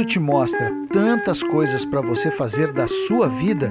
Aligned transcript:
mundo 0.00 0.04
te 0.04 0.18
mostra 0.18 0.72
tantas 0.90 1.42
coisas 1.42 1.84
para 1.84 2.00
você 2.00 2.30
fazer 2.30 2.72
da 2.72 2.88
sua 2.88 3.28
vida 3.28 3.70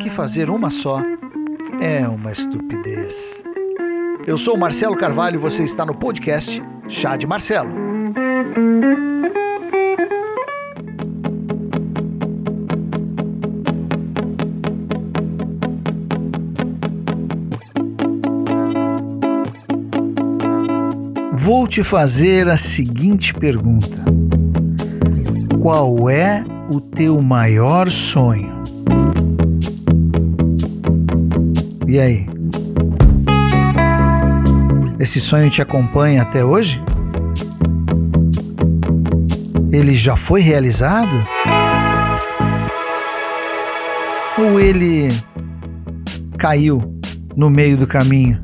que 0.00 0.08
fazer 0.08 0.48
uma 0.48 0.70
só 0.70 1.02
é 1.80 2.08
uma 2.08 2.32
estupidez. 2.32 3.42
Eu 4.26 4.38
sou 4.38 4.56
Marcelo 4.56 4.96
Carvalho 4.96 5.36
e 5.36 5.38
você 5.38 5.64
está 5.64 5.84
no 5.84 5.94
podcast 5.94 6.62
Chá 6.88 7.16
de 7.16 7.26
Marcelo. 7.26 7.70
Vou 21.34 21.66
te 21.66 21.82
fazer 21.82 22.48
a 22.48 22.56
seguinte 22.56 23.34
pergunta: 23.34 24.02
Qual 25.62 26.10
é 26.10 26.44
o 26.68 26.80
teu 26.80 27.22
maior 27.22 27.88
sonho? 27.88 28.62
E 31.86 31.98
aí? 31.98 32.26
Esse 34.98 35.20
sonho 35.20 35.48
te 35.48 35.62
acompanha 35.62 36.22
até 36.22 36.44
hoje? 36.44 36.82
Ele 39.70 39.94
já 39.94 40.16
foi 40.16 40.40
realizado? 40.42 41.22
Ou 44.36 44.60
ele 44.60 45.08
caiu 46.36 47.00
no 47.36 47.48
meio 47.48 47.76
do 47.76 47.86
caminho? 47.86 48.42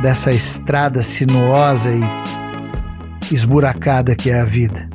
dessa 0.00 0.32
estrada 0.32 1.02
sinuosa 1.02 1.90
e 1.90 3.34
esburacada 3.34 4.16
que 4.16 4.30
é 4.30 4.40
a 4.40 4.44
vida. 4.44 4.89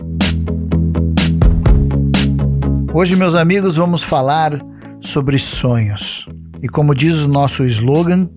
Hoje, 2.97 3.13
meus 3.17 3.35
amigos, 3.35 3.75
vamos 3.75 4.03
falar 4.03 4.53
sobre 5.01 5.37
sonhos. 5.37 6.29
E 6.63 6.69
como 6.69 6.95
diz 6.95 7.25
o 7.25 7.27
nosso 7.27 7.65
slogan, 7.65 8.29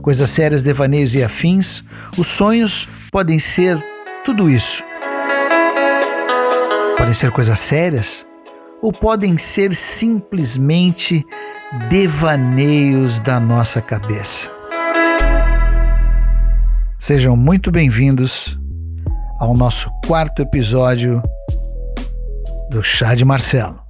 coisas 0.00 0.30
sérias, 0.30 0.62
devaneios 0.62 1.12
e 1.16 1.24
afins, 1.24 1.82
os 2.16 2.28
sonhos 2.28 2.88
podem 3.10 3.40
ser 3.40 3.84
tudo 4.24 4.48
isso. 4.48 4.84
Podem 6.96 7.12
ser 7.12 7.32
coisas 7.32 7.58
sérias 7.58 8.24
ou 8.80 8.92
podem 8.92 9.36
ser 9.36 9.74
simplesmente 9.74 11.26
devaneios 11.90 13.18
da 13.18 13.40
nossa 13.40 13.82
cabeça. 13.82 14.48
Sejam 16.96 17.36
muito 17.36 17.72
bem-vindos 17.72 18.56
ao 19.40 19.52
nosso 19.52 19.90
quarto 20.06 20.42
episódio 20.42 21.20
do 22.68 22.82
Chá 22.82 23.14
de 23.14 23.24
Marcelo. 23.24 23.80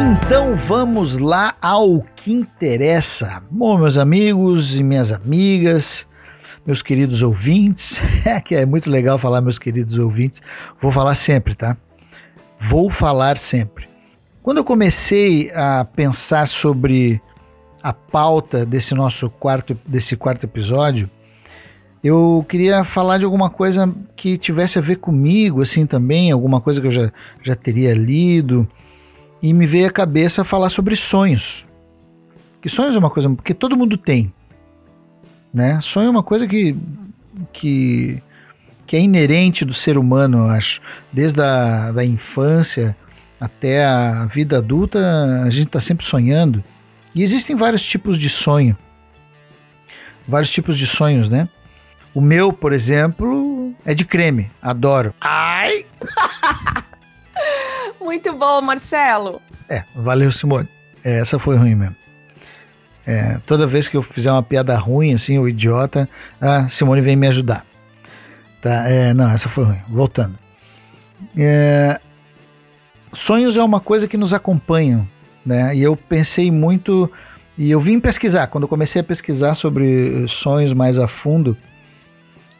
Então 0.00 0.54
vamos 0.56 1.18
lá 1.18 1.56
ao 1.60 2.02
que 2.14 2.32
interessa. 2.32 3.42
Bom, 3.50 3.78
meus 3.78 3.98
amigos 3.98 4.78
e 4.78 4.82
minhas 4.82 5.10
amigas, 5.10 6.06
meus 6.64 6.82
queridos 6.82 7.22
ouvintes, 7.22 8.00
é 8.26 8.40
que 8.42 8.54
é 8.54 8.64
muito 8.64 8.90
legal 8.90 9.18
falar 9.18 9.40
meus 9.40 9.58
queridos 9.58 9.98
ouvintes, 9.98 10.40
vou 10.80 10.92
falar 10.92 11.14
sempre, 11.14 11.54
tá? 11.54 11.76
Vou 12.60 12.90
falar 12.90 13.36
sempre. 13.36 13.88
Quando 14.42 14.58
eu 14.58 14.64
comecei 14.64 15.50
a 15.54 15.84
pensar 15.84 16.46
sobre 16.46 17.20
a 17.82 17.92
pauta 17.92 18.64
desse 18.64 18.94
nosso 18.94 19.30
quarto, 19.30 19.78
desse 19.86 20.16
quarto 20.16 20.44
episódio, 20.44 21.10
eu 22.02 22.44
queria 22.48 22.84
falar 22.84 23.18
de 23.18 23.24
alguma 23.24 23.50
coisa 23.50 23.92
que 24.14 24.38
tivesse 24.38 24.78
a 24.78 24.82
ver 24.82 24.96
comigo, 24.96 25.62
assim 25.62 25.86
também, 25.86 26.30
alguma 26.30 26.60
coisa 26.60 26.80
que 26.80 26.86
eu 26.86 26.92
já, 26.92 27.10
já 27.42 27.56
teria 27.56 27.94
lido, 27.94 28.68
e 29.42 29.52
me 29.52 29.66
veio 29.66 29.88
à 29.88 29.90
cabeça 29.90 30.44
falar 30.44 30.68
sobre 30.68 30.94
sonhos. 30.94 31.66
Que 32.60 32.68
sonhos 32.68 32.94
é 32.94 32.98
uma 32.98 33.10
coisa 33.10 33.34
que 33.44 33.54
todo 33.54 33.76
mundo 33.76 33.96
tem, 33.96 34.32
né? 35.52 35.80
Sonho 35.80 36.08
é 36.08 36.10
uma 36.10 36.22
coisa 36.22 36.46
que, 36.46 36.76
que, 37.52 38.22
que 38.86 38.96
é 38.96 39.00
inerente 39.00 39.64
do 39.64 39.74
ser 39.74 39.98
humano, 39.98 40.38
eu 40.38 40.46
acho, 40.48 40.80
desde 41.12 41.40
a 41.40 41.92
da 41.92 42.04
infância 42.04 42.96
até 43.40 43.84
a 43.84 44.24
vida 44.26 44.58
adulta, 44.58 45.42
a 45.44 45.50
gente 45.50 45.68
está 45.68 45.80
sempre 45.80 46.04
sonhando. 46.04 46.62
E 47.14 47.22
existem 47.22 47.56
vários 47.56 47.84
tipos 47.84 48.18
de 48.18 48.28
sonho. 48.28 48.76
Vários 50.26 50.50
tipos 50.50 50.76
de 50.76 50.86
sonhos, 50.86 51.30
né? 51.30 51.48
O 52.14 52.20
meu, 52.20 52.52
por 52.52 52.72
exemplo, 52.72 53.74
é 53.84 53.94
de 53.94 54.04
creme. 54.04 54.50
Adoro. 54.60 55.14
Ai! 55.20 55.84
Muito 58.00 58.32
bom, 58.32 58.60
Marcelo. 58.60 59.40
É, 59.68 59.84
valeu, 59.94 60.32
Simone. 60.32 60.68
É, 61.04 61.20
essa 61.20 61.38
foi 61.38 61.56
ruim 61.56 61.74
mesmo. 61.74 61.96
É, 63.06 63.40
toda 63.46 63.66
vez 63.66 63.88
que 63.88 63.96
eu 63.96 64.02
fizer 64.02 64.30
uma 64.30 64.42
piada 64.42 64.76
ruim, 64.76 65.14
assim, 65.14 65.38
o 65.38 65.48
idiota, 65.48 66.08
a 66.40 66.68
Simone 66.68 67.00
vem 67.00 67.16
me 67.16 67.26
ajudar. 67.26 67.64
Tá, 68.60 68.88
é, 68.88 69.14
não, 69.14 69.30
essa 69.30 69.48
foi 69.48 69.64
ruim. 69.64 69.80
Voltando. 69.88 70.38
É, 71.36 72.00
sonhos 73.12 73.56
é 73.56 73.62
uma 73.62 73.80
coisa 73.80 74.06
que 74.06 74.16
nos 74.16 74.34
acompanha, 74.34 75.08
né? 75.44 75.74
E 75.74 75.82
eu 75.82 75.96
pensei 75.96 76.50
muito 76.50 77.10
e 77.56 77.70
eu 77.70 77.80
vim 77.80 77.98
pesquisar. 77.98 78.46
Quando 78.48 78.64
eu 78.64 78.68
comecei 78.68 79.00
a 79.00 79.04
pesquisar 79.04 79.54
sobre 79.54 80.26
sonhos 80.28 80.72
mais 80.72 80.98
a 80.98 81.08
fundo, 81.08 81.56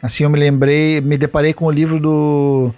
assim 0.01 0.23
eu 0.23 0.29
me 0.29 0.39
lembrei, 0.39 1.01
me 1.01 1.17
deparei 1.17 1.53
com 1.53 1.65
o 1.65 1.71
livro 1.71 1.99
do 1.99 2.73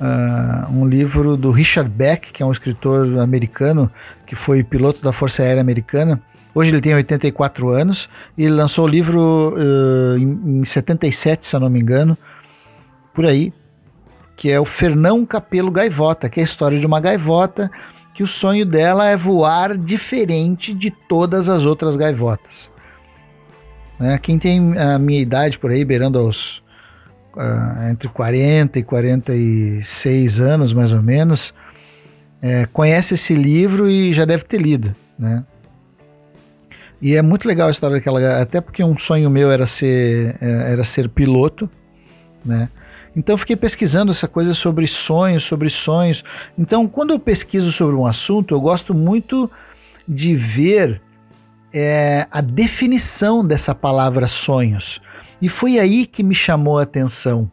uh, 0.00 0.72
um 0.72 0.86
livro 0.86 1.36
do 1.36 1.50
Richard 1.50 1.90
Beck, 1.90 2.32
que 2.32 2.42
é 2.42 2.46
um 2.46 2.52
escritor 2.52 3.18
americano 3.18 3.90
que 4.26 4.34
foi 4.34 4.62
piloto 4.62 5.02
da 5.02 5.12
Força 5.12 5.42
Aérea 5.42 5.60
Americana. 5.60 6.20
Hoje 6.54 6.70
ele 6.70 6.80
tem 6.80 6.94
84 6.94 7.68
anos 7.70 8.08
e 8.36 8.44
ele 8.44 8.54
lançou 8.54 8.86
o 8.86 8.88
livro 8.88 9.54
uh, 9.54 10.16
em, 10.16 10.60
em 10.60 10.64
77, 10.64 11.46
se 11.46 11.54
eu 11.54 11.60
não 11.60 11.68
me 11.68 11.80
engano, 11.80 12.16
por 13.12 13.26
aí, 13.26 13.52
que 14.36 14.50
é 14.50 14.60
o 14.60 14.64
Fernão 14.64 15.24
Capelo 15.24 15.70
Gaivota, 15.70 16.28
que 16.28 16.40
é 16.40 16.42
a 16.42 16.44
história 16.44 16.78
de 16.78 16.86
uma 16.86 17.00
gaivota 17.00 17.70
que 18.14 18.22
o 18.22 18.26
sonho 18.26 18.64
dela 18.64 19.06
é 19.06 19.16
voar 19.16 19.76
diferente 19.76 20.72
de 20.72 20.90
todas 20.90 21.50
as 21.50 21.66
outras 21.66 21.96
gaivotas. 21.96 22.70
Né? 23.98 24.18
Quem 24.18 24.38
tem 24.38 24.78
a 24.78 24.98
minha 24.98 25.20
idade 25.20 25.58
por 25.58 25.70
aí, 25.70 25.84
beirando 25.84 26.18
aos 26.18 26.58
uh, 27.36 27.90
entre 27.90 28.08
40 28.08 28.78
e 28.78 28.82
46 28.82 30.40
anos, 30.40 30.72
mais 30.72 30.92
ou 30.92 31.02
menos, 31.02 31.54
é, 32.42 32.66
conhece 32.66 33.14
esse 33.14 33.34
livro 33.34 33.88
e 33.88 34.12
já 34.12 34.24
deve 34.24 34.44
ter 34.44 34.60
lido, 34.60 34.94
né? 35.18 35.44
E 37.00 37.14
é 37.14 37.20
muito 37.20 37.46
legal 37.46 37.68
a 37.68 37.70
história 37.70 37.96
daquela, 37.96 38.40
até 38.40 38.60
porque 38.60 38.82
um 38.82 38.96
sonho 38.96 39.28
meu 39.28 39.50
era 39.50 39.66
ser, 39.66 40.36
é, 40.40 40.72
era 40.72 40.82
ser 40.82 41.08
piloto, 41.08 41.68
né? 42.44 42.68
Então 43.14 43.36
fiquei 43.36 43.56
pesquisando 43.56 44.12
essa 44.12 44.28
coisa 44.28 44.52
sobre 44.52 44.86
sonhos, 44.86 45.44
sobre 45.44 45.70
sonhos. 45.70 46.22
Então, 46.56 46.86
quando 46.86 47.12
eu 47.12 47.18
pesquiso 47.18 47.72
sobre 47.72 47.96
um 47.96 48.06
assunto, 48.06 48.54
eu 48.54 48.60
gosto 48.60 48.92
muito 48.92 49.50
de 50.06 50.36
ver 50.36 51.00
é, 51.72 52.26
a 52.30 52.40
definição 52.40 53.46
dessa 53.46 53.74
palavra 53.74 54.26
sonhos. 54.26 55.00
E 55.40 55.48
foi 55.48 55.78
aí 55.78 56.06
que 56.06 56.22
me 56.22 56.34
chamou 56.34 56.78
a 56.78 56.82
atenção. 56.82 57.50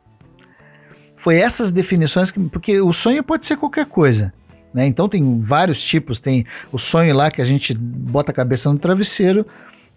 Foi 1.15 1.37
essas 1.37 1.71
definições 1.71 2.31
que. 2.31 2.39
Porque 2.39 2.79
o 2.81 2.93
sonho 2.93 3.23
pode 3.23 3.45
ser 3.45 3.57
qualquer 3.57 3.85
coisa. 3.85 4.33
Né? 4.73 4.87
Então 4.87 5.07
tem 5.07 5.39
vários 5.39 5.81
tipos. 5.83 6.19
Tem 6.19 6.45
o 6.71 6.77
sonho 6.77 7.15
lá 7.15 7.29
que 7.29 7.41
a 7.41 7.45
gente 7.45 7.73
bota 7.73 8.31
a 8.31 8.35
cabeça 8.35 8.71
no 8.71 8.79
travesseiro 8.79 9.45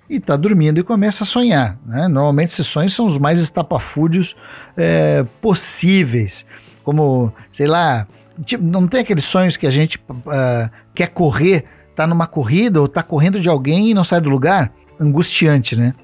e 0.09 0.17
está 0.17 0.37
dormindo 0.37 0.79
e 0.79 0.83
começa 0.83 1.25
a 1.25 1.27
sonhar. 1.27 1.79
Né? 1.85 2.09
Normalmente 2.09 2.51
esses 2.51 2.67
sonhos 2.67 2.95
são 2.95 3.07
os 3.07 3.19
mais 3.19 3.41
estapafúrdios 3.41 4.37
é, 4.77 5.25
possíveis, 5.41 6.47
como, 6.85 7.33
sei 7.51 7.67
lá, 7.67 8.07
tipo, 8.45 8.63
não 8.63 8.87
tem 8.87 9.01
aqueles 9.01 9.25
sonhos 9.25 9.57
que 9.57 9.67
a 9.67 9.71
gente 9.71 9.99
uh, 9.99 10.71
quer 10.95 11.09
correr, 11.09 11.65
tá 11.97 12.07
numa 12.07 12.27
corrida 12.27 12.81
ou 12.81 12.87
tá 12.87 13.03
correndo 13.03 13.41
de 13.41 13.49
alguém 13.49 13.91
e 13.91 13.95
não 13.95 14.05
sai 14.05 14.21
do 14.21 14.29
lugar? 14.29 14.73
Angustiante, 15.01 15.75
né? 15.75 15.95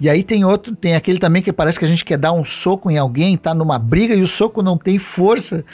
E 0.00 0.08
aí 0.08 0.22
tem 0.22 0.44
outro, 0.44 0.74
tem 0.74 0.94
aquele 0.94 1.18
também 1.18 1.42
que 1.42 1.52
parece 1.52 1.78
que 1.78 1.84
a 1.84 1.88
gente 1.88 2.04
quer 2.04 2.16
dar 2.16 2.32
um 2.32 2.44
soco 2.44 2.90
em 2.90 2.96
alguém, 2.96 3.36
tá 3.36 3.52
numa 3.52 3.78
briga 3.78 4.14
e 4.14 4.22
o 4.22 4.26
soco 4.26 4.62
não 4.62 4.78
tem 4.78 4.98
força. 4.98 5.64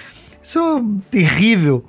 Isso 0.42 0.58
é 0.58 0.82
terrível. 1.10 1.84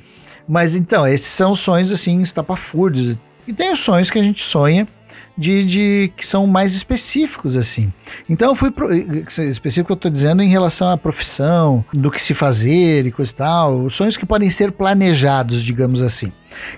Mas 0.48 0.76
então, 0.76 1.08
esses 1.08 1.28
são 1.28 1.56
sonhos 1.56 1.92
assim, 1.92 2.22
estapafúrdios. 2.22 3.18
E 3.48 3.54
tem 3.54 3.72
os 3.72 3.80
sonhos 3.80 4.10
que 4.10 4.20
a 4.20 4.24
gente 4.24 4.44
sonha 4.44 4.88
de, 5.38 5.66
de 5.66 6.14
que 6.16 6.26
são 6.26 6.48
mais 6.48 6.74
específicos 6.74 7.58
assim. 7.58 7.92
Então 8.30 8.50
eu 8.50 8.56
fui 8.56 8.72
pro, 8.72 8.94
específico 8.94 9.92
eu 9.92 9.96
estou 9.96 10.10
dizendo 10.10 10.42
em 10.42 10.50
relação 10.50 10.90
à 10.90 10.98
profissão, 10.98 11.84
do 11.94 12.10
que 12.10 12.22
se 12.22 12.34
fazer 12.34 13.06
e 13.06 13.12
coisa 13.12 13.32
e 13.32 13.36
tal, 13.36 13.90
sonhos 13.90 14.18
que 14.18 14.26
podem 14.26 14.50
ser 14.50 14.72
planejados, 14.72 15.64
digamos 15.64 16.02
assim. 16.02 16.32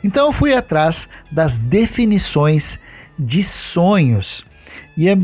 Então 0.03 0.27
eu 0.27 0.33
fui 0.33 0.53
atrás 0.53 1.07
das 1.31 1.57
definições 1.57 2.79
de 3.17 3.43
sonhos. 3.43 4.45
E 4.95 5.07
é, 5.07 5.17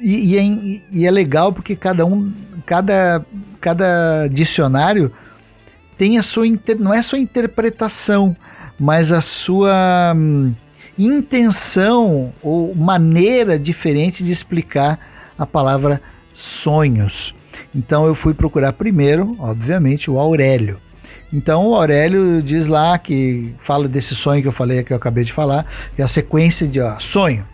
e, 0.00 0.34
e, 0.34 0.38
é, 0.38 0.80
e 0.92 1.06
é 1.06 1.10
legal 1.10 1.52
porque 1.52 1.76
cada 1.76 2.04
um, 2.04 2.32
cada, 2.66 3.24
cada 3.60 4.26
dicionário 4.28 5.12
tem 5.96 6.18
a 6.18 6.22
sua, 6.22 6.44
não 6.78 6.94
é 6.94 6.98
a 6.98 7.02
sua 7.02 7.18
interpretação, 7.18 8.34
mas 8.78 9.12
a 9.12 9.20
sua 9.20 10.14
hum, 10.16 10.54
intenção 11.00 12.32
ou 12.42 12.74
maneira 12.74 13.58
diferente 13.58 14.22
de 14.22 14.30
explicar 14.30 14.98
a 15.38 15.46
palavra 15.46 16.00
sonhos. 16.30 17.34
Então 17.74 18.06
eu 18.06 18.14
fui 18.14 18.34
procurar 18.34 18.74
primeiro, 18.74 19.34
obviamente, 19.38 20.10
o 20.10 20.18
Aurélio. 20.18 20.78
Então 21.32 21.68
o 21.68 21.74
Aurélio 21.74 22.42
diz 22.42 22.66
lá 22.66 22.98
que 22.98 23.54
fala 23.60 23.88
desse 23.88 24.14
sonho 24.14 24.42
que 24.42 24.48
eu 24.48 24.52
falei, 24.52 24.82
que 24.82 24.92
eu 24.92 24.96
acabei 24.96 25.24
de 25.24 25.32
falar, 25.32 25.64
que 25.96 26.02
é 26.02 26.04
a 26.04 26.08
sequência 26.08 26.68
de 26.68 26.80
ó, 26.80 26.98
sonho. 26.98 27.46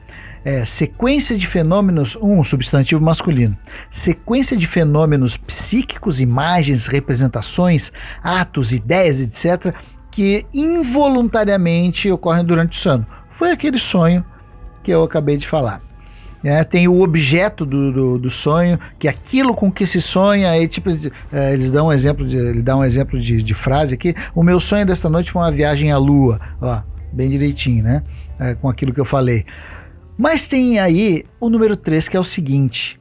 É, 0.44 0.64
sequência 0.64 1.36
de 1.36 1.46
fenômenos, 1.46 2.16
um 2.20 2.42
substantivo 2.42 3.00
masculino. 3.00 3.56
Sequência 3.90 4.56
de 4.56 4.66
fenômenos 4.66 5.36
psíquicos, 5.36 6.20
imagens, 6.20 6.86
representações, 6.86 7.92
atos, 8.22 8.72
ideias, 8.72 9.20
etc., 9.20 9.74
que 10.10 10.46
involuntariamente 10.54 12.10
ocorrem 12.10 12.44
durante 12.44 12.78
o 12.78 12.80
sono. 12.80 13.06
Foi 13.36 13.50
aquele 13.50 13.78
sonho 13.78 14.24
que 14.82 14.90
eu 14.90 15.02
acabei 15.02 15.36
de 15.36 15.46
falar. 15.46 15.82
É, 16.42 16.64
tem 16.64 16.88
o 16.88 17.02
objeto 17.02 17.66
do, 17.66 17.92
do, 17.92 18.18
do, 18.18 18.30
sonho, 18.30 18.80
que 18.98 19.08
é 19.08 19.10
aquilo 19.10 19.54
com 19.54 19.70
que 19.70 19.84
se 19.84 20.00
sonha. 20.00 20.52
Aí, 20.52 20.66
tipo, 20.66 20.88
é, 21.30 21.52
eles 21.52 21.70
dão 21.70 21.88
um 21.88 21.92
exemplo 21.92 22.26
de, 22.26 22.34
ele 22.34 22.62
dá 22.62 22.74
um 22.74 22.82
exemplo 22.82 23.20
de, 23.20 23.42
de, 23.42 23.52
frase 23.52 23.94
aqui. 23.94 24.14
O 24.34 24.42
meu 24.42 24.58
sonho 24.58 24.86
desta 24.86 25.10
noite 25.10 25.30
foi 25.30 25.42
uma 25.42 25.52
viagem 25.52 25.92
à 25.92 25.98
lua. 25.98 26.40
Ó, 26.62 26.80
bem 27.12 27.28
direitinho, 27.28 27.84
né? 27.84 28.02
É, 28.40 28.54
com 28.54 28.70
aquilo 28.70 28.94
que 28.94 29.00
eu 29.00 29.04
falei. 29.04 29.44
Mas 30.16 30.48
tem 30.48 30.78
aí 30.78 31.22
o 31.38 31.50
número 31.50 31.76
3, 31.76 32.08
que 32.08 32.16
é 32.16 32.20
o 32.20 32.24
seguinte, 32.24 32.98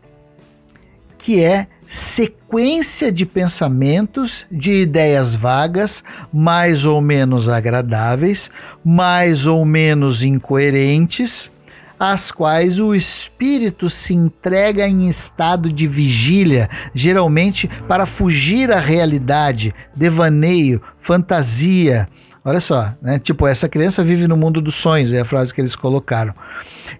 que 1.18 1.42
é 1.42 1.66
sequência 1.88 3.12
de 3.12 3.26
pensamentos, 3.26 4.46
de 4.52 4.82
ideias 4.82 5.36
vagas, 5.36 6.04
mais 6.34 6.86
ou 6.86 7.02
menos 7.02 7.50
agradáveis, 7.50 8.50
mais 8.84 9.46
ou 9.46 9.64
menos 9.66 10.24
incoerentes, 10.24 11.52
às 12.00 12.32
quais 12.32 12.80
o 12.80 12.94
espírito 12.94 13.90
se 13.90 14.14
entrega 14.14 14.88
em 14.88 15.08
estado 15.08 15.72
de 15.72 15.88
vigília, 15.88 16.70
geralmente 16.94 17.70
para 17.88 18.06
fugir 18.06 18.72
à 18.72 18.80
realidade, 18.80 19.74
devaneio, 19.96 20.82
fantasia, 21.00 22.08
Olha 22.48 22.60
só, 22.60 22.94
né? 23.02 23.18
Tipo, 23.18 23.48
essa 23.48 23.68
criança 23.68 24.04
vive 24.04 24.28
no 24.28 24.38
mundo 24.38 24.62
dos 24.62 24.76
sonhos, 24.76 25.12
é 25.12 25.22
a 25.22 25.26
frase 25.26 25.52
que 25.52 25.60
eles 25.60 25.76
colocaram. 25.76 26.32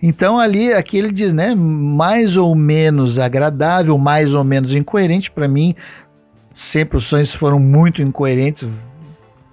Então 0.02 0.40
ali, 0.40 0.74
aqui 0.74 0.98
ele 0.98 1.12
diz, 1.12 1.34
né? 1.34 1.54
Mais 1.54 2.36
ou 2.36 2.56
menos 2.56 3.20
agradável, 3.20 3.96
mais 3.96 4.34
ou 4.34 4.44
menos 4.44 4.74
incoerente 4.74 5.30
para 5.30 5.48
mim. 5.48 5.76
Sempre 6.52 6.98
os 6.98 7.06
sonhos 7.06 7.32
foram 7.32 7.60
muito 7.60 8.02
incoerentes, 8.02 8.68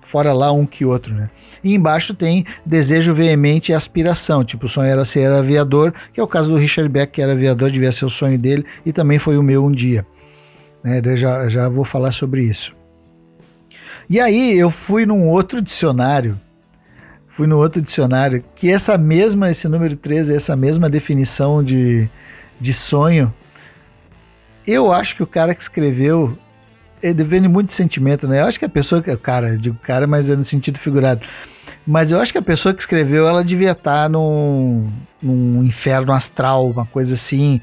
fora 0.01 0.33
lá 0.33 0.51
um 0.51 0.65
que 0.65 0.83
outro, 0.83 1.13
né? 1.13 1.29
E 1.63 1.75
embaixo 1.75 2.15
tem 2.15 2.47
desejo 2.65 3.13
veemente 3.13 3.71
e 3.71 3.75
aspiração. 3.75 4.43
Tipo, 4.43 4.65
o 4.65 4.69
sonho 4.71 4.89
era 4.89 5.05
ser 5.05 5.31
aviador, 5.31 5.93
que 6.15 6.19
é 6.19 6.23
o 6.23 6.29
caso 6.29 6.51
do 6.51 6.57
Richard 6.57 6.89
Beck, 6.89 7.13
que 7.13 7.21
era 7.21 7.33
aviador, 7.33 7.71
devia 7.71 7.93
ser 7.93 8.07
o 8.07 8.11
sonho 8.11 8.39
dele, 8.39 8.65
e 8.87 8.95
também 8.95 9.19
foi 9.19 9.37
o 9.37 9.43
meu 9.43 9.63
um 9.63 9.71
dia. 9.71 10.07
Né? 10.83 11.03
Já, 11.17 11.51
já 11.51 11.69
vou 11.69 11.85
falar 11.85 12.13
sobre 12.13 12.43
isso. 12.43 12.75
E 14.09 14.21
aí 14.21 14.59
eu 14.59 14.71
fui 14.71 15.07
num 15.07 15.29
outro 15.29 15.61
dicionário, 15.61 16.41
fui 17.29 17.47
no 17.47 17.59
outro 17.59 17.81
dicionário, 17.81 18.45
que 18.55 18.71
essa 18.71 18.99
mesma, 18.99 19.51
esse 19.51 19.69
número 19.69 19.97
13, 19.97 20.35
essa 20.35 20.55
mesma 20.55 20.89
definição 20.91 21.63
de, 21.63 22.09
de 22.61 22.73
sonho, 22.73 23.33
eu 24.67 24.93
acho 24.93 25.17
que 25.17 25.23
o 25.23 25.27
cara 25.27 25.55
que 25.55 25.63
escreveu, 25.63 26.37
depende 27.15 27.49
muito 27.49 27.69
de 27.69 27.75
sentimento, 27.75 28.29
né? 28.29 28.41
Eu 28.41 28.47
acho 28.47 28.59
que 28.59 28.65
a 28.65 28.69
pessoa, 28.69 29.03
cara, 29.03 29.51
eu 29.51 29.59
digo 29.59 29.77
cara, 29.83 30.07
mas 30.07 30.31
é 30.31 30.37
no 30.37 30.45
sentido 30.45 30.79
figurado. 30.79 31.23
Mas 31.87 32.13
eu 32.13 32.21
acho 32.21 32.33
que 32.33 32.39
a 32.39 32.43
pessoa 32.43 32.73
que 32.73 32.81
escreveu, 32.81 33.27
ela 33.27 33.43
devia 33.43 33.73
estar 33.73 34.09
num, 34.09 34.89
num 35.21 35.65
inferno 35.65 36.13
astral, 36.13 36.71
uma 36.71 36.87
coisa 36.87 37.15
assim, 37.15 37.61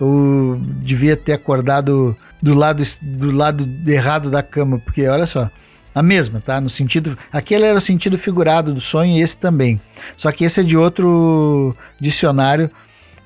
ou 0.00 0.56
devia 0.82 1.16
ter 1.16 1.34
acordado 1.34 2.16
do 2.42 2.54
lado, 2.54 2.82
do 3.02 3.30
lado 3.30 3.68
errado 3.86 4.30
da 4.30 4.42
cama, 4.42 4.78
porque 4.78 5.06
olha 5.06 5.26
só, 5.26 5.48
a 5.94 6.02
mesma, 6.02 6.40
tá? 6.44 6.60
No 6.60 6.70
sentido. 6.70 7.16
Aquele 7.32 7.64
era 7.64 7.78
o 7.78 7.80
sentido 7.80 8.16
figurado 8.16 8.72
do 8.72 8.80
sonho 8.80 9.16
e 9.16 9.20
esse 9.20 9.36
também. 9.36 9.80
Só 10.16 10.30
que 10.30 10.44
esse 10.44 10.60
é 10.60 10.62
de 10.62 10.76
outro 10.76 11.74
dicionário 12.00 12.70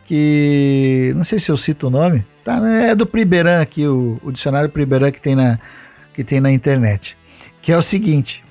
que. 0.05 1.13
Não 1.17 1.25
sei 1.25 1.39
se 1.39 1.51
eu 1.51 1.57
cito 1.57 1.89
o 1.89 1.91
nome. 1.91 2.25
Tá? 2.45 2.61
É 2.69 2.95
do 2.95 3.07
Priberan 3.07 3.61
aqui, 3.61 3.87
o, 3.87 4.21
o 4.23 4.31
dicionário 4.31 4.69
Priberan 4.69 5.11
que 5.11 5.21
tem, 5.21 5.35
na, 5.35 5.59
que 6.13 6.23
tem 6.23 6.41
na 6.41 6.51
internet. 6.51 7.17
Que 7.63 7.73
é 7.73 7.77
o 7.77 7.83
seguinte. 7.83 8.45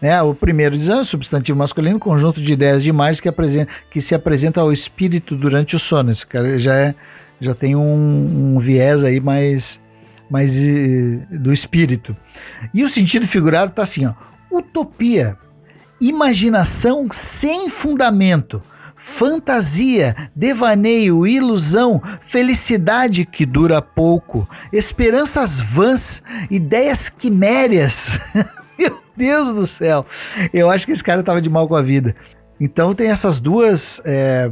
Né? 0.00 0.20
O 0.22 0.34
primeiro 0.34 0.76
diz 0.76 0.90
ah, 0.90 1.04
substantivo 1.04 1.58
masculino, 1.58 1.98
conjunto 1.98 2.40
de 2.40 2.52
ideias 2.52 2.82
de 2.82 2.88
imagens 2.88 3.20
que, 3.20 3.28
apresenta, 3.28 3.70
que 3.90 4.00
se 4.00 4.14
apresenta 4.14 4.60
ao 4.60 4.72
espírito 4.72 5.36
durante 5.36 5.76
o 5.76 5.78
sono. 5.78 6.10
Esse 6.10 6.26
cara 6.26 6.58
já, 6.58 6.74
é, 6.74 6.94
já 7.40 7.54
tem 7.54 7.76
um, 7.76 8.54
um 8.54 8.58
viés 8.58 9.04
aí 9.04 9.20
mais 9.20 9.80
mas 10.30 10.62
do 11.30 11.52
espírito. 11.52 12.16
E 12.72 12.84
o 12.84 12.88
sentido 12.88 13.26
figurado 13.26 13.70
está 13.70 13.82
assim, 13.82 14.06
ó, 14.06 14.14
utopia, 14.50 15.36
imaginação 16.00 17.08
sem 17.10 17.68
fundamento, 17.68 18.62
fantasia, 18.94 20.14
devaneio, 20.36 21.26
ilusão, 21.26 22.00
felicidade 22.20 23.24
que 23.24 23.44
dura 23.44 23.82
pouco, 23.82 24.48
esperanças 24.72 25.60
vãs, 25.60 26.22
ideias 26.50 27.08
quimérias. 27.08 28.18
Meu 28.78 29.00
Deus 29.16 29.52
do 29.52 29.66
céu! 29.66 30.06
Eu 30.52 30.70
acho 30.70 30.86
que 30.86 30.92
esse 30.92 31.04
cara 31.04 31.20
estava 31.20 31.42
de 31.42 31.50
mal 31.50 31.66
com 31.66 31.74
a 31.74 31.82
vida. 31.82 32.14
Então 32.60 32.94
tem 32.94 33.10
essas 33.10 33.40
duas, 33.40 34.00
é, 34.04 34.50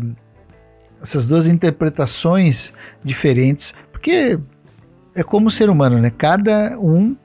essas 1.00 1.26
duas 1.26 1.46
interpretações 1.46 2.72
diferentes, 3.04 3.74
porque 3.92 4.38
é 5.18 5.24
como 5.24 5.48
o 5.48 5.50
ser 5.50 5.68
humano, 5.68 5.98
né? 5.98 6.12
Cada 6.16 6.78
um, 6.78 7.16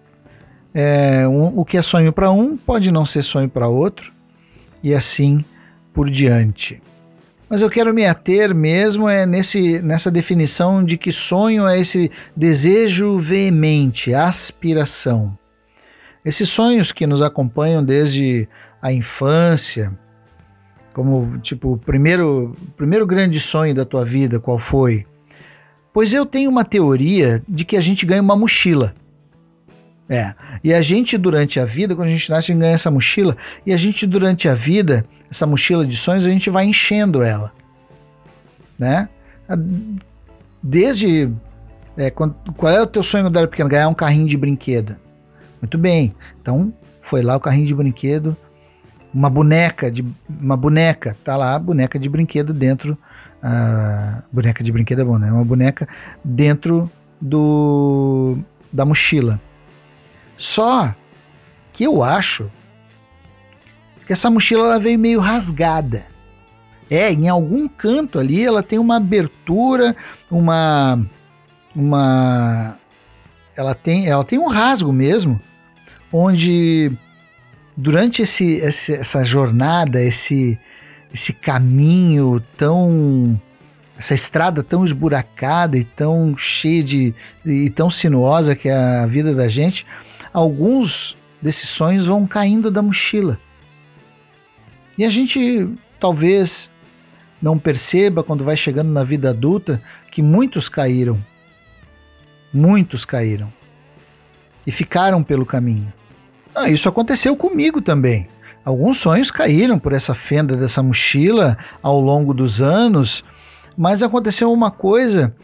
é, 0.74 1.28
um 1.28 1.60
o 1.60 1.64
que 1.64 1.78
é 1.78 1.82
sonho 1.82 2.12
para 2.12 2.32
um 2.32 2.58
pode 2.58 2.90
não 2.90 3.06
ser 3.06 3.22
sonho 3.22 3.48
para 3.48 3.68
outro 3.68 4.12
e 4.82 4.96
assim 4.96 5.46
por 5.94 6.10
diante. 6.10 6.82
Mas 7.48 7.62
eu 7.62 7.70
quero 7.70 7.94
me 7.94 8.04
ater 8.04 8.56
mesmo 8.56 9.08
é 9.08 9.28
nesse, 9.28 9.80
nessa 9.80 10.10
definição 10.10 10.84
de 10.84 10.98
que 10.98 11.12
sonho 11.12 11.68
é 11.68 11.80
esse 11.80 12.12
desejo 12.36 13.20
veemente, 13.20 14.12
aspiração. 14.12 15.38
Esses 16.26 16.50
sonhos 16.50 16.92
que 16.92 17.06
nos 17.06 17.22
acompanham 17.22 17.86
desde 17.86 18.50
a 18.82 18.92
infância, 18.92 19.94
como 20.96 21.38
tipo 21.42 21.74
o 21.74 21.78
primeiro, 21.78 22.56
primeiro 22.76 23.06
grande 23.06 23.40
sonho 23.40 23.76
da 23.76 23.86
tua 23.86 24.04
vida, 24.04 24.40
qual 24.40 24.58
foi? 24.58 25.06
Pois 25.94 26.12
eu 26.12 26.26
tenho 26.26 26.50
uma 26.50 26.66
teoria 26.66 27.44
de 27.48 27.64
que 27.64 27.78
a 27.78 27.82
gente 27.82 28.04
ganha 28.04 28.22
uma 28.22 28.36
mochila. 28.36 28.96
É. 30.10 30.34
E 30.64 30.74
a 30.74 30.82
gente, 30.82 31.18
durante 31.18 31.60
a 31.60 31.66
vida, 31.66 31.96
quando 31.96 32.08
a 32.08 32.12
gente 32.12 32.30
nasce, 32.32 32.52
a 32.52 32.54
gente 32.54 32.62
ganha 32.62 32.74
essa 32.74 32.90
mochila. 32.90 33.38
E 33.66 33.72
a 33.72 33.78
gente, 33.78 34.08
durante 34.08 34.50
a 34.50 34.56
vida, 34.56 35.06
essa 35.30 35.46
mochila 35.46 35.86
de 35.86 35.96
sonhos, 35.96 36.26
a 36.26 36.30
gente 36.30 36.50
vai 36.50 36.66
enchendo 36.66 37.22
ela. 37.22 37.54
Né? 38.78 39.08
Desde. 40.62 41.32
É, 41.96 42.10
qual 42.10 42.74
é 42.74 42.82
o 42.82 42.88
teu 42.88 43.04
sonho 43.04 43.26
quando 43.26 43.38
era 43.38 43.48
pequeno? 43.48 43.70
Ganhar 43.70 43.88
um 43.88 43.94
carrinho 43.94 44.28
de 44.28 44.36
brinquedo. 44.36 44.96
Muito 45.62 45.78
bem. 45.78 46.16
Então, 46.42 46.74
foi 47.02 47.22
lá 47.22 47.36
o 47.36 47.40
carrinho 47.40 47.68
de 47.68 47.76
brinquedo. 47.76 48.36
Uma 49.14 49.30
boneca 49.30 49.92
de. 49.92 50.04
Uma 50.28 50.58
boneca. 50.58 51.16
Tá 51.24 51.38
lá 51.38 51.54
a 51.54 51.60
boneca 51.60 52.00
de 52.00 52.10
brinquedo 52.10 52.52
dentro 52.52 52.98
a 53.44 54.24
boneca 54.32 54.64
de 54.64 54.72
brinquedo 54.72 55.02
é 55.02 55.04
bom, 55.04 55.18
né? 55.18 55.30
Uma 55.30 55.44
boneca 55.44 55.86
dentro 56.24 56.90
do 57.20 58.38
da 58.72 58.86
mochila. 58.86 59.40
Só 60.38 60.96
que 61.74 61.84
eu 61.84 62.02
acho 62.02 62.50
que 64.08 64.14
essa 64.14 64.30
mochila 64.30 64.66
ela 64.66 64.80
veio 64.80 64.98
meio 64.98 65.20
rasgada. 65.20 66.06
É, 66.90 67.12
em 67.12 67.28
algum 67.28 67.68
canto 67.68 68.18
ali 68.18 68.46
ela 68.46 68.64
tem 68.64 68.80
uma 68.80 68.96
abertura, 68.96 69.96
uma 70.32 71.00
uma 71.76 72.78
ela 73.56 73.76
tem 73.76 74.08
ela 74.08 74.24
tem 74.24 74.40
um 74.40 74.48
rasgo 74.48 74.94
mesmo, 74.94 75.40
onde 76.12 76.92
durante 77.76 78.22
esse, 78.22 78.56
esse 78.56 78.94
essa 78.94 79.26
jornada, 79.26 80.02
esse 80.02 80.58
esse 81.14 81.32
caminho 81.34 82.44
tão 82.58 83.40
essa 83.98 84.16
estrada 84.16 84.64
tão 84.64 84.84
esburacada 84.84 85.78
e 85.78 85.84
tão 85.84 86.36
cheia 86.36 86.84
de 86.84 87.16
e 87.46 87.70
tão 87.70 87.90
sinuosa 87.92 88.56
que 88.56 88.68
é 88.68 88.76
a 88.76 89.06
vida 89.06 89.34
da 89.34 89.48
gente, 89.48 89.86
alguns 90.34 91.16
desses 91.42 91.70
sonhos 91.70 92.08
vão 92.08 92.26
caindo 92.26 92.72
da 92.72 92.82
mochila. 92.82 93.40
E 94.98 95.06
a 95.06 95.10
gente 95.10 95.70
talvez 96.00 96.70
não 97.42 97.60
perceba 97.60 98.24
quando 98.24 98.44
vai 98.44 98.56
chegando 98.56 98.92
na 98.92 99.04
vida 99.04 99.30
adulta 99.30 99.82
que 100.10 100.22
muitos 100.22 100.70
caíram. 100.70 101.24
Muitos 102.54 103.04
caíram. 103.04 103.52
E 104.66 104.72
ficaram 104.72 105.22
pelo 105.24 105.46
caminho. 105.46 105.92
Ah, 106.56 106.70
isso 106.70 106.88
aconteceu 106.88 107.36
comigo 107.36 107.82
também. 107.82 108.30
Alguns 108.66 108.98
sonhos 108.98 109.30
caíram 109.30 109.78
por 109.78 109.94
essa 109.94 110.16
fenda 110.16 110.56
dessa 110.56 110.82
mochila 110.82 111.58
ao 111.82 112.00
longo 112.00 112.34
dos 112.34 112.62
anos, 112.62 113.24
mas 113.78 114.02
aconteceu 114.02 114.52
uma 114.52 114.72
coisa 114.72 115.36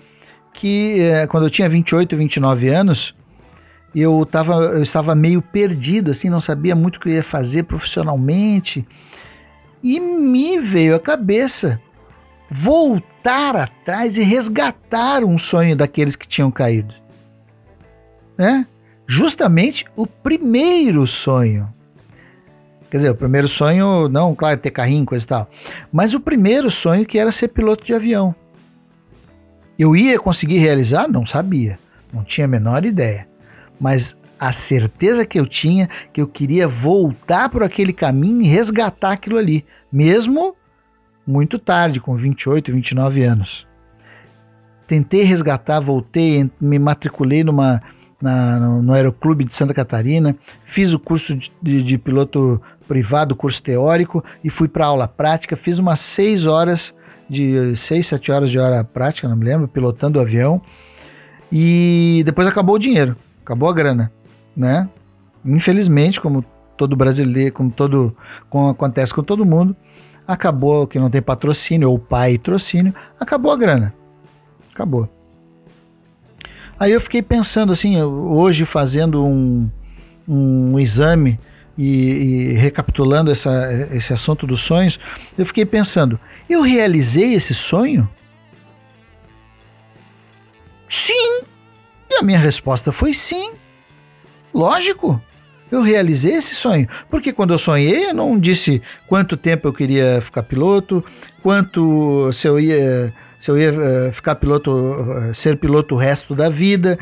que 0.54 1.02
é, 1.02 1.28
quando 1.28 1.46
eu 1.46 1.50
tinha 1.50 1.68
28, 1.68 2.16
29 2.16 2.70
anos, 2.70 3.16
eu, 3.94 4.26
tava, 4.26 4.54
eu 4.54 4.84
estava 4.84 5.16
meio 5.16 5.42
perdido, 5.42 6.12
assim, 6.12 6.30
não 6.30 6.40
sabia 6.40 6.76
muito 6.76 6.98
o 6.98 7.00
que 7.00 7.10
eu 7.10 7.14
ia 7.14 7.24
fazer 7.24 7.64
profissionalmente. 7.64 8.88
E 9.84 10.00
me 10.00 10.60
veio 10.60 10.96
à 10.96 11.00
cabeça 11.00 11.82
voltar 12.50 13.56
atrás 13.56 14.18
e 14.18 14.24
resgatar 14.24 15.24
um 15.24 15.38
sonho 15.38 15.76
daqueles 15.76 16.16
que 16.16 16.28
tinham 16.28 16.52
caído. 16.52 16.94
Né? 18.38 18.66
Justamente 19.08 19.86
o 19.96 20.06
primeiro 20.06 21.06
sonho. 21.06 21.74
Quer 22.90 22.98
dizer, 22.98 23.10
o 23.12 23.16
primeiro 23.16 23.48
sonho, 23.48 24.10
não, 24.10 24.34
claro, 24.34 24.60
ter 24.60 24.72
carrinho, 24.72 25.06
coisa 25.06 25.24
e 25.24 25.28
tal. 25.28 25.50
Mas 25.92 26.14
o 26.14 26.20
primeiro 26.20 26.72
sonho 26.72 27.06
que 27.06 27.20
era 27.20 27.32
ser 27.32 27.50
piloto 27.50 27.86
de 27.86 27.94
avião. 27.94 28.34
Eu 29.78 29.96
ia 29.96 30.20
conseguir 30.20 30.58
realizar? 30.58 31.08
Não 31.08 31.26
sabia. 31.26 31.80
Não 32.12 32.24
tinha 32.24 32.46
a 32.46 32.48
menor 32.48 32.84
ideia. 32.84 33.28
Mas 33.80 34.18
a 34.40 34.52
certeza 34.52 35.26
que 35.26 35.40
eu 35.40 35.46
tinha 35.46 35.88
que 36.12 36.22
eu 36.22 36.28
queria 36.28 36.68
voltar 36.68 37.50
por 37.50 37.62
aquele 37.62 37.94
caminho 37.94 38.42
e 38.42 38.48
resgatar 38.48 39.12
aquilo 39.12 39.38
ali, 39.38 39.66
mesmo 39.92 40.56
muito 41.28 41.60
tarde, 41.60 42.02
com 42.02 42.16
28, 42.16 42.72
29 42.72 43.24
anos. 43.24 43.68
Tentei 44.88 45.22
resgatar, 45.22 45.80
voltei, 45.80 46.50
me 46.60 46.80
matriculei 46.80 47.44
numa, 47.44 47.80
na, 48.20 48.60
no 48.60 48.94
Aeroclube 48.94 49.46
de 49.46 49.54
Santa 49.54 49.74
Catarina, 49.74 50.36
fiz 50.66 50.92
o 50.94 51.00
curso 51.00 51.36
de, 51.36 51.52
de, 51.62 51.84
de 51.84 51.98
piloto 52.00 52.60
privado, 52.90 53.36
curso 53.36 53.62
teórico, 53.62 54.24
e 54.44 54.50
fui 54.50 54.68
para 54.68 54.88
aula 54.88 55.08
prática, 55.08 55.56
fiz 55.56 55.78
umas 55.78 56.00
6 56.00 56.48
horas, 56.48 56.96
de 57.30 57.76
6, 57.76 58.08
7 58.08 58.32
horas 58.32 58.50
de 58.50 58.58
hora 58.58 58.84
prática, 58.84 59.28
não 59.28 59.36
me 59.36 59.46
lembro, 59.46 59.68
pilotando 59.68 60.18
o 60.18 60.22
avião, 60.22 60.60
e 61.52 62.24
depois 62.26 62.48
acabou 62.48 62.76
o 62.76 62.80
dinheiro, 62.80 63.16
acabou 63.46 63.70
a 63.70 63.74
grana, 63.74 64.12
né? 64.58 64.90
Infelizmente, 65.46 66.20
como 66.20 66.44
todo 66.76 66.96
brasileiro, 66.96 67.54
como 67.54 67.70
todo 67.70 68.18
como 68.50 68.70
acontece 68.70 69.14
com 69.14 69.22
todo 69.22 69.46
mundo, 69.46 69.76
acabou 70.28 70.88
que 70.88 71.00
não 71.00 71.10
tem 71.10 71.22
patrocínio 71.22 71.92
ou 71.92 72.00
pai 72.00 72.38
patrocínio, 72.38 72.94
acabou 73.20 73.52
a 73.52 73.58
grana. 73.58 73.94
Acabou. 74.74 75.08
Aí 76.80 76.92
eu 76.92 77.02
fiquei 77.02 77.22
pensando 77.22 77.72
assim, 77.72 78.02
hoje 78.02 78.66
fazendo 78.66 79.24
um, 79.24 79.70
um 80.28 80.80
exame 80.80 81.40
e, 81.82 82.52
e, 82.52 82.54
recapitulando 82.54 83.32
essa, 83.32 83.88
esse 83.94 84.12
assunto 84.12 84.46
dos 84.46 84.60
sonhos, 84.60 85.00
eu 85.38 85.46
fiquei 85.46 85.66
pensando: 85.66 86.20
eu 86.50 86.62
realizei 86.62 87.34
esse 87.34 87.54
sonho? 87.54 88.10
Sim! 90.88 91.44
E 92.12 92.16
a 92.16 92.22
minha 92.22 92.40
resposta 92.40 92.92
foi 92.92 93.14
sim. 93.14 93.54
Lógico 94.54 95.22
eu 95.72 95.82
realizei 95.82 96.34
esse 96.34 96.56
sonho. 96.56 96.88
Porque 97.10 97.32
quando 97.32 97.54
eu 97.54 97.58
sonhei, 97.58 98.10
eu 98.10 98.14
não 98.14 98.40
disse 98.40 98.82
quanto 99.08 99.38
tempo 99.38 99.68
eu 99.68 99.74
queria 99.74 100.22
ficar 100.22 100.44
piloto, 100.44 101.04
quanto 101.42 102.32
se 102.34 102.48
eu 102.48 102.60
ia, 102.60 103.14
se 103.40 103.52
eu 103.52 103.58
ia 103.58 103.72
uh, 103.72 104.14
ficar 104.14 104.36
piloto, 104.36 104.72
uh, 104.72 105.36
ser 105.36 105.58
piloto 105.58 105.96
o 105.96 105.98
resto 105.98 106.36
da 106.36 106.50
vida. 106.50 106.98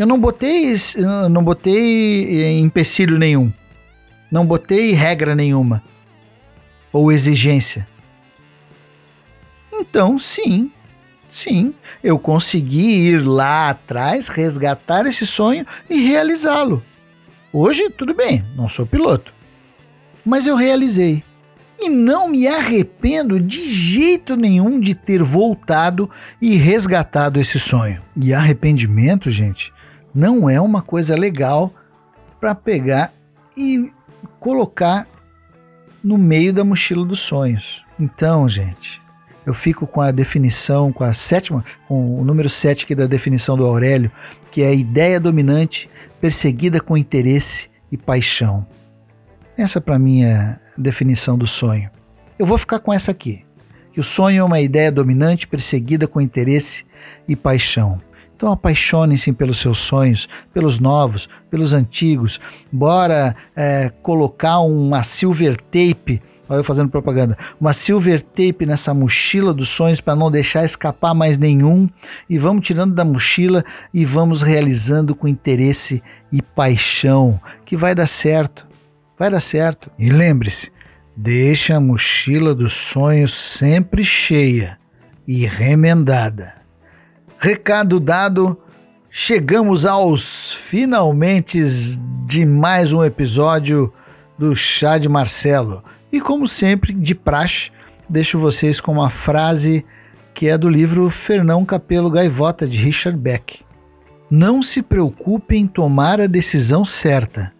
Eu 0.00 0.06
não 0.06 0.18
botei, 0.18 0.74
não 1.30 1.44
botei 1.44 2.58
empecilho 2.58 3.18
nenhum. 3.18 3.52
Não 4.32 4.46
botei 4.46 4.92
regra 4.92 5.34
nenhuma. 5.34 5.84
Ou 6.90 7.12
exigência. 7.12 7.86
Então, 9.70 10.18
sim, 10.18 10.72
sim, 11.28 11.74
eu 12.02 12.18
consegui 12.18 13.10
ir 13.10 13.18
lá 13.18 13.68
atrás, 13.68 14.28
resgatar 14.28 15.04
esse 15.04 15.26
sonho 15.26 15.66
e 15.90 16.00
realizá-lo. 16.00 16.82
Hoje, 17.52 17.90
tudo 17.90 18.14
bem, 18.14 18.42
não 18.56 18.70
sou 18.70 18.86
piloto. 18.86 19.34
Mas 20.24 20.46
eu 20.46 20.56
realizei. 20.56 21.22
E 21.78 21.90
não 21.90 22.26
me 22.26 22.48
arrependo 22.48 23.38
de 23.38 23.70
jeito 23.70 24.34
nenhum 24.34 24.80
de 24.80 24.94
ter 24.94 25.22
voltado 25.22 26.08
e 26.40 26.56
resgatado 26.56 27.38
esse 27.38 27.60
sonho. 27.60 28.02
E 28.16 28.32
arrependimento, 28.32 29.30
gente, 29.30 29.70
não 30.14 30.48
é 30.48 30.60
uma 30.60 30.82
coisa 30.82 31.16
legal 31.16 31.72
para 32.40 32.54
pegar 32.54 33.12
e 33.56 33.92
colocar 34.38 35.06
no 36.02 36.16
meio 36.16 36.52
da 36.52 36.64
mochila 36.64 37.04
dos 37.04 37.20
sonhos. 37.20 37.84
Então, 37.98 38.48
gente, 38.48 39.00
eu 39.44 39.54
fico 39.54 39.86
com 39.86 40.00
a 40.00 40.10
definição, 40.10 40.92
com 40.92 41.04
a 41.04 41.12
sétima, 41.12 41.64
com 41.86 42.18
o 42.18 42.24
número 42.24 42.48
7 42.48 42.84
aqui 42.84 42.94
da 42.94 43.06
definição 43.06 43.56
do 43.56 43.66
Aurélio, 43.66 44.10
que 44.50 44.62
é 44.62 44.68
a 44.68 44.74
ideia 44.74 45.20
dominante 45.20 45.90
perseguida 46.20 46.80
com 46.80 46.96
interesse 46.96 47.70
e 47.90 47.96
paixão. 47.96 48.66
Essa 49.56 49.80
para 49.80 49.98
mim 49.98 50.22
é 50.22 50.34
a 50.34 50.58
definição 50.78 51.36
do 51.36 51.46
sonho. 51.46 51.90
Eu 52.38 52.46
vou 52.46 52.56
ficar 52.56 52.78
com 52.78 52.92
essa 52.92 53.10
aqui, 53.10 53.44
que 53.92 54.00
o 54.00 54.04
sonho 54.04 54.40
é 54.40 54.44
uma 54.44 54.60
ideia 54.60 54.90
dominante 54.90 55.46
perseguida 55.46 56.06
com 56.06 56.20
interesse 56.20 56.86
e 57.28 57.36
paixão. 57.36 58.00
Então 58.40 58.52
apaixonem-se 58.52 59.34
pelos 59.34 59.60
seus 59.60 59.80
sonhos, 59.80 60.26
pelos 60.50 60.78
novos, 60.78 61.28
pelos 61.50 61.74
antigos. 61.74 62.40
Bora 62.72 63.36
é, 63.54 63.92
colocar 64.02 64.60
uma 64.60 65.02
silver 65.02 65.60
tape 65.60 66.22
Olha 66.48 66.60
eu 66.60 66.64
fazendo 66.64 66.88
propaganda. 66.88 67.36
Uma 67.60 67.74
silver 67.74 68.22
tape 68.22 68.64
nessa 68.66 68.94
mochila 68.94 69.52
dos 69.52 69.68
sonhos 69.68 70.00
para 70.00 70.16
não 70.16 70.30
deixar 70.30 70.64
escapar 70.64 71.14
mais 71.14 71.36
nenhum. 71.36 71.86
E 72.30 72.38
vamos 72.38 72.66
tirando 72.66 72.94
da 72.94 73.04
mochila 73.04 73.62
e 73.92 74.06
vamos 74.06 74.40
realizando 74.40 75.14
com 75.14 75.28
interesse 75.28 76.02
e 76.32 76.40
paixão. 76.40 77.38
Que 77.66 77.76
vai 77.76 77.94
dar 77.94 78.08
certo. 78.08 78.66
Vai 79.18 79.30
dar 79.30 79.40
certo. 79.40 79.92
E 79.98 80.10
lembre-se, 80.10 80.72
deixe 81.14 81.74
a 81.74 81.78
mochila 81.78 82.54
dos 82.54 82.72
sonhos 82.72 83.34
sempre 83.34 84.02
cheia 84.02 84.78
e 85.28 85.44
remendada. 85.46 86.59
Recado 87.42 87.98
dado. 87.98 88.58
Chegamos 89.10 89.86
aos 89.86 90.52
finalmente 90.52 91.58
de 92.26 92.44
mais 92.44 92.92
um 92.92 93.02
episódio 93.02 93.90
do 94.38 94.54
Chá 94.54 94.98
de 94.98 95.08
Marcelo. 95.08 95.82
E 96.12 96.20
como 96.20 96.46
sempre, 96.46 96.92
de 96.92 97.14
praxe, 97.14 97.70
deixo 98.06 98.38
vocês 98.38 98.78
com 98.78 98.92
uma 98.92 99.08
frase 99.08 99.86
que 100.34 100.48
é 100.48 100.58
do 100.58 100.68
livro 100.68 101.08
Fernão 101.08 101.64
Capelo 101.64 102.10
Gaivota, 102.10 102.68
de 102.68 102.76
Richard 102.76 103.18
Beck. 103.18 103.60
Não 104.30 104.62
se 104.62 104.82
preocupe 104.82 105.56
em 105.56 105.66
tomar 105.66 106.20
a 106.20 106.26
decisão 106.26 106.84
certa, 106.84 107.54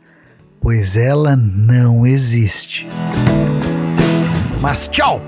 pois 0.60 0.98
ela 0.98 1.34
não 1.34 2.06
existe. 2.06 2.86
Mas 4.60 4.88
tchau! 4.88 5.24